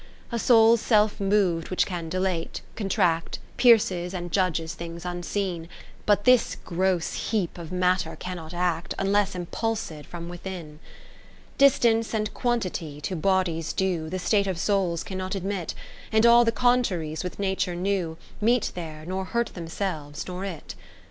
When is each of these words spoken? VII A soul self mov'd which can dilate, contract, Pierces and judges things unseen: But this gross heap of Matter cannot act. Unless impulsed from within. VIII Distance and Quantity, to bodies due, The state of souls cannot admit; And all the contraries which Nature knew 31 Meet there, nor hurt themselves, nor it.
VII 0.31 0.35
A 0.35 0.39
soul 0.39 0.77
self 0.77 1.19
mov'd 1.19 1.69
which 1.69 1.85
can 1.85 2.09
dilate, 2.09 2.61
contract, 2.75 3.37
Pierces 3.57 4.15
and 4.15 4.31
judges 4.31 4.73
things 4.73 5.05
unseen: 5.05 5.69
But 6.07 6.23
this 6.25 6.55
gross 6.65 7.29
heap 7.29 7.55
of 7.59 7.71
Matter 7.71 8.15
cannot 8.15 8.51
act. 8.51 8.95
Unless 8.97 9.35
impulsed 9.35 10.07
from 10.07 10.27
within. 10.27 10.79
VIII 10.79 10.79
Distance 11.59 12.15
and 12.15 12.33
Quantity, 12.33 12.99
to 13.01 13.15
bodies 13.15 13.73
due, 13.73 14.09
The 14.09 14.17
state 14.17 14.47
of 14.47 14.57
souls 14.57 15.03
cannot 15.03 15.35
admit; 15.35 15.75
And 16.11 16.25
all 16.25 16.43
the 16.45 16.51
contraries 16.51 17.23
which 17.23 17.37
Nature 17.37 17.75
knew 17.75 18.17
31 18.39 18.45
Meet 18.47 18.71
there, 18.73 19.05
nor 19.05 19.25
hurt 19.25 19.53
themselves, 19.53 20.25
nor 20.27 20.43
it. 20.43 20.73